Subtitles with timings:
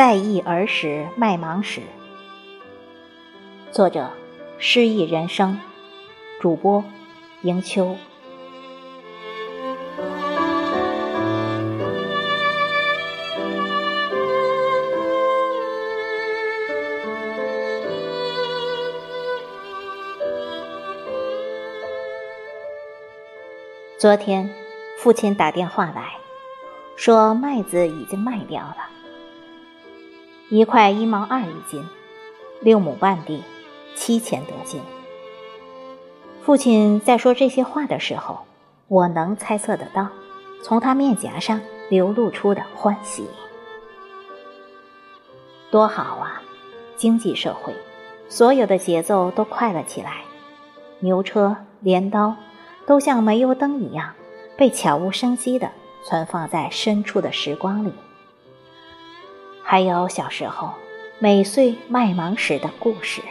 [0.00, 1.82] 在忆儿时卖芒时。
[3.70, 4.10] 作者：
[4.58, 5.60] 诗意人生，
[6.40, 6.82] 主播：
[7.42, 7.94] 迎秋。
[23.98, 24.48] 昨天，
[24.96, 26.14] 父亲打电话来
[26.96, 28.89] 说麦子已经卖掉了，
[30.50, 31.88] 一块一毛二一斤，
[32.60, 33.40] 六亩半地，
[33.94, 34.80] 七千多斤。
[36.42, 38.40] 父亲在说这些话的时候，
[38.88, 40.08] 我能猜测得到，
[40.64, 43.28] 从他面颊上流露出的欢喜。
[45.70, 46.42] 多好啊！
[46.96, 47.72] 经济社会，
[48.28, 50.22] 所有的节奏都快了起来，
[50.98, 52.34] 牛车、镰刀。
[52.86, 54.12] 都像煤油灯一样，
[54.56, 55.70] 被悄无声息地
[56.04, 57.92] 存放在深处的时光里。
[59.70, 60.72] 还有小时候
[61.20, 63.22] 每岁卖芒时的故事。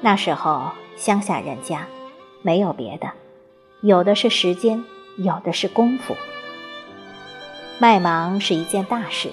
[0.00, 1.84] 那时候乡下人家
[2.42, 3.10] 没有别的，
[3.80, 4.84] 有的是时间，
[5.16, 6.14] 有的是功夫。
[7.80, 9.30] 卖芒是一件大事，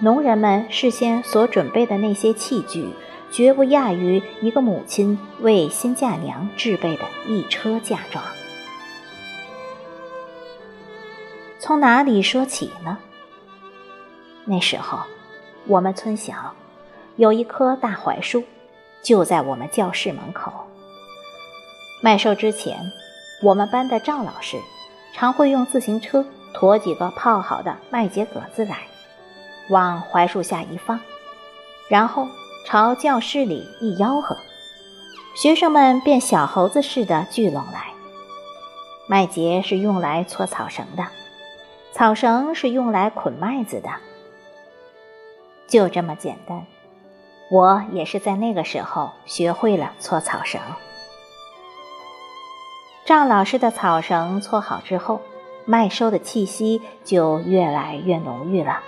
[0.00, 2.90] 农人们事先所准备的那些器具。
[3.32, 8.22] 绝不亚于一个母亲为新嫁娘制备的一车嫁妆。
[11.58, 12.98] 从哪里说起呢？
[14.46, 15.00] 那时候，
[15.66, 16.54] 我们村小，
[17.16, 18.44] 有一棵大槐树，
[19.02, 20.50] 就在我们教室门口。
[22.00, 22.78] 麦收之前，
[23.42, 24.56] 我们班的赵老师
[25.12, 28.78] 常会用自行车驮几个泡好的麦秸秆子来，
[29.68, 30.98] 往槐树下一放，
[31.90, 32.26] 然后。
[32.68, 34.36] 朝教室里一吆喝，
[35.36, 37.92] 学生们便小猴子似的聚拢来。
[39.06, 41.06] 麦秸是用来搓草绳的，
[41.92, 43.88] 草绳是用来捆麦子的。
[45.66, 46.66] 就这么简单，
[47.50, 50.60] 我也是在那个时候学会了搓草绳。
[53.04, 55.20] 赵老师的草绳搓好之后，
[55.64, 58.80] 麦收的气息就越来越浓郁了。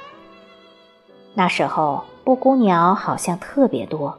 [1.35, 2.05] 那时候。
[2.29, 4.19] 布谷鸟好像特别多，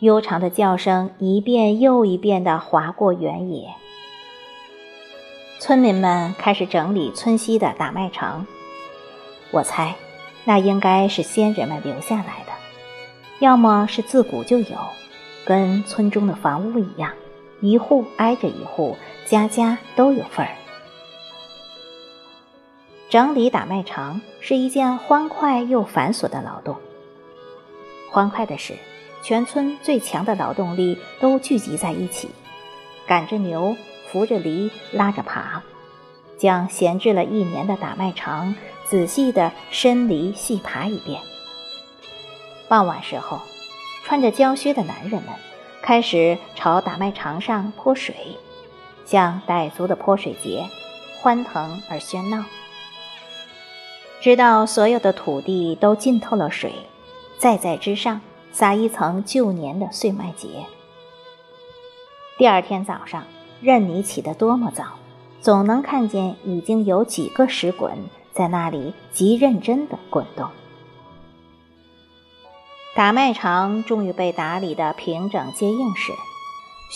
[0.00, 3.74] 悠长的叫声一遍又一遍地划过原野。
[5.60, 8.46] 村民们开始整理村西的打麦场，
[9.50, 9.94] 我猜，
[10.44, 12.52] 那应该是先人们留下来的，
[13.38, 14.78] 要么是自古就有，
[15.44, 17.12] 跟村中的房屋一样，
[17.60, 20.52] 一户挨着一户，家家都有份儿。
[23.10, 26.76] 整理打麦场是一件欢快又繁琐的劳动。
[28.10, 28.74] 欢快的是，
[29.22, 32.30] 全村最强的劳动力都聚集在一起，
[33.06, 33.76] 赶着牛，
[34.06, 35.60] 扶着犁，拉着耙，
[36.38, 38.54] 将闲置了一年的打麦场
[38.88, 41.20] 仔细地深犁细耙一遍。
[42.68, 43.40] 傍晚时候，
[44.04, 45.34] 穿着胶靴的男人们
[45.82, 48.14] 开始朝打麦场上泼水，
[49.04, 50.66] 像傣族的泼水节，
[51.20, 52.44] 欢腾而喧闹，
[54.22, 56.72] 直到所有的土地都浸透了水。
[57.38, 58.20] 再在之上
[58.52, 60.64] 撒一层旧年的碎麦秸。
[62.36, 63.22] 第二天早上，
[63.60, 64.84] 任你起得多么早，
[65.40, 67.92] 总能看见已经有几个石滚
[68.38, 70.48] 在那里极认真地滚动。
[72.94, 76.12] 打麦场终于被打理得平整坚硬时，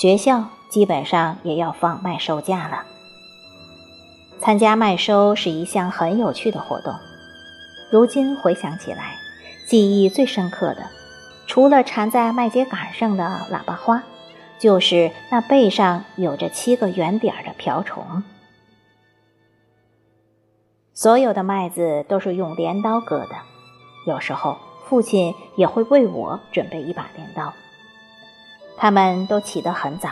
[0.01, 2.85] 学校基本上也要放麦收假了。
[4.41, 6.95] 参加麦收是一项很有趣的活动，
[7.91, 9.17] 如今回想起来。
[9.67, 10.91] 记忆最深刻的，
[11.47, 14.03] 除了缠在麦秸秆上的喇叭花，
[14.59, 18.23] 就是那背上有着七个圆点的瓢虫。
[20.95, 23.37] 所有的麦子都是用镰刀割的，
[24.07, 27.53] 有时候父亲也会为我准备一把镰刀。
[28.77, 30.11] 他们都起得很早，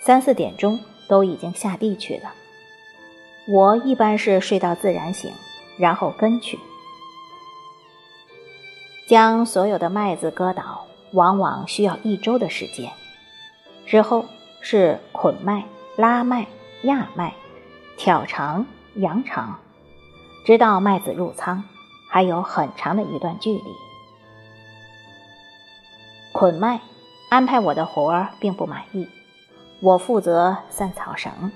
[0.00, 2.32] 三四点钟都已经下地去了。
[3.46, 5.30] 我一般是睡到自然醒，
[5.78, 6.58] 然后跟去。
[9.06, 12.90] 将所有的麦子割倒，往往需要一周的时间。
[13.86, 14.24] 之后
[14.60, 15.64] 是捆麦、
[15.96, 16.46] 拉麦、
[16.82, 17.34] 压麦、
[17.96, 18.66] 挑长、
[18.96, 19.58] 扬长，
[20.48, 21.62] 直到麦子入仓，
[22.08, 23.64] 还有很长的一段距离。
[26.32, 26.80] 捆麦
[27.28, 29.06] 安排我的活儿并不满意，
[29.80, 31.52] 我负责散草绳，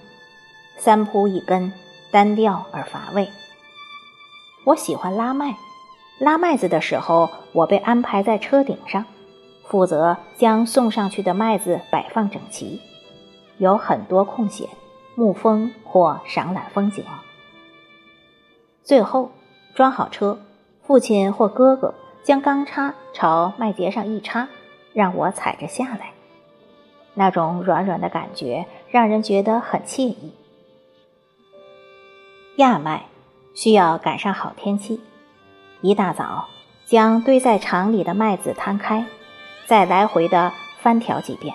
[0.77, 1.73] 三铺一根，
[2.11, 3.31] 单调而乏味。
[4.67, 5.57] 我喜欢拉麦。
[6.19, 9.07] 拉麦子的时候，我被安排在车顶上，
[9.71, 12.79] 负责将送上去的麦子摆放整齐，
[13.57, 14.69] 有很多空闲，
[15.17, 17.03] 沐风或赏览风景。
[18.83, 19.31] 最后
[19.75, 20.39] 装好车，
[20.83, 21.95] 父亲或哥哥
[22.25, 24.49] 将钢叉朝麦秸上一插，
[24.93, 26.13] 让我踩着下来。
[27.15, 30.33] 那种软软的感觉让人觉得很惬意。
[32.57, 33.07] 亚麦
[33.55, 35.01] 需要赶上好天气，
[35.81, 36.49] 一大早
[36.87, 39.07] 将堆在场里的麦子摊开，
[39.67, 41.55] 再来回的翻挑几遍。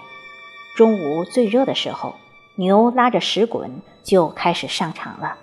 [0.75, 2.15] 中午最热的时候，
[2.55, 5.37] 牛拉着石滚就开始上场了。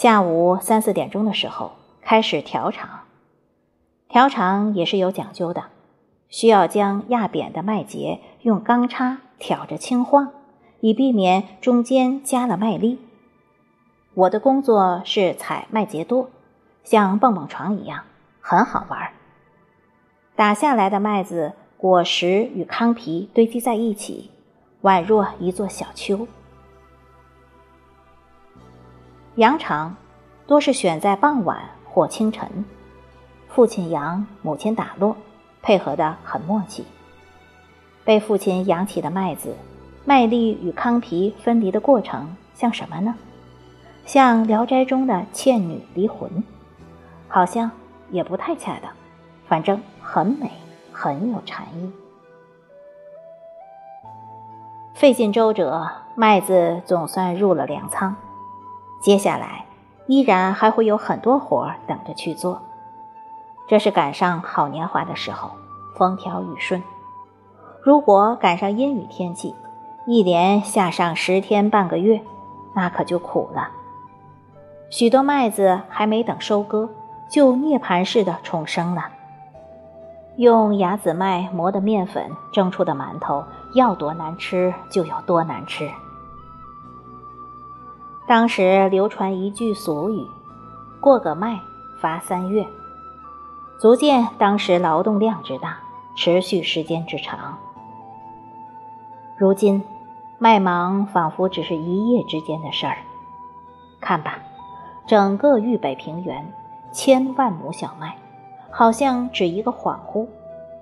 [0.00, 1.72] 下午三四点钟的时候
[2.02, 3.00] 开始调场，
[4.08, 5.64] 调场也是有讲究的。
[6.28, 10.30] 需要将压扁的麦秸用钢叉挑着轻晃，
[10.78, 13.00] 以避免中间加了麦粒。
[14.14, 16.28] 我的工作是踩麦秸垛，
[16.84, 18.04] 像蹦蹦床一样，
[18.40, 19.10] 很好玩。
[20.36, 24.30] 打下来的麦子果实与糠皮堆积在一起，
[24.82, 26.28] 宛若一座小丘。
[29.38, 29.94] 羊场
[30.48, 32.64] 多是选在傍晚或清晨，
[33.46, 35.16] 父亲扬，母亲打落。
[35.62, 36.84] 配合的很默契。
[38.04, 39.54] 被父亲扬起的麦子，
[40.04, 43.14] 麦粒与糠皮分离的过程像什么呢？
[44.04, 46.42] 像《聊斋》中的倩女离魂，
[47.28, 47.70] 好像
[48.10, 48.90] 也不太恰当，
[49.46, 50.50] 反正很美，
[50.92, 51.92] 很有禅意。
[54.94, 58.16] 费尽周折，麦子总算入了粮仓。
[59.00, 59.64] 接下来，
[60.06, 62.62] 依然还会有很多活儿等着去做。
[63.68, 65.50] 这是赶上好年华的时候，
[65.94, 66.82] 风调雨顺。
[67.82, 69.54] 如果赶上阴雨天气，
[70.06, 72.20] 一连下上十天半个月，
[72.74, 73.70] 那可就苦了。
[74.90, 76.88] 许多麦子还没等收割，
[77.28, 79.10] 就涅槃似的重生了。
[80.36, 83.44] 用雅子麦磨的面粉蒸出的馒头，
[83.74, 85.90] 要多难吃就有多难吃。
[88.28, 90.28] 当时流传一句俗语
[91.00, 91.58] ：“过个麦，
[91.98, 92.66] 罚三月。”
[93.80, 95.78] 足见当时劳动量之大，
[96.14, 97.56] 持续时间之长。
[99.38, 99.82] 如今，
[100.36, 102.98] 麦芒仿佛只是一夜之间的事儿。
[103.98, 104.40] 看吧，
[105.06, 106.52] 整个豫北平原，
[106.92, 108.14] 千万亩小麦，
[108.70, 110.28] 好像只一个恍惚，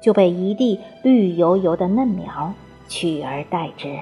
[0.03, 2.53] 就被一地绿油油的嫩苗
[2.89, 3.97] 取而代之。